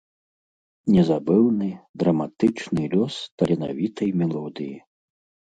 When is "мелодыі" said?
4.25-4.73